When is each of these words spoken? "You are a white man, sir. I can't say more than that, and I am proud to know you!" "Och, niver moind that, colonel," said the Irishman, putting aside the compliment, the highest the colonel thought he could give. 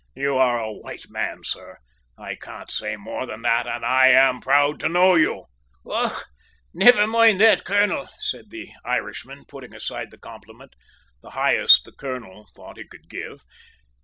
"You 0.15 0.35
are 0.39 0.59
a 0.59 0.71
white 0.71 1.11
man, 1.11 1.43
sir. 1.43 1.77
I 2.17 2.33
can't 2.33 2.71
say 2.71 2.95
more 2.97 3.27
than 3.27 3.43
that, 3.43 3.67
and 3.67 3.85
I 3.85 4.07
am 4.07 4.41
proud 4.41 4.79
to 4.79 4.89
know 4.89 5.13
you!" 5.13 5.45
"Och, 5.85 6.23
niver 6.73 7.05
moind 7.05 7.39
that, 7.39 7.63
colonel," 7.65 8.09
said 8.17 8.49
the 8.49 8.69
Irishman, 8.83 9.45
putting 9.47 9.75
aside 9.75 10.09
the 10.09 10.17
compliment, 10.17 10.73
the 11.21 11.29
highest 11.29 11.83
the 11.85 11.91
colonel 11.91 12.47
thought 12.55 12.77
he 12.77 12.87
could 12.87 13.09
give. 13.11 13.43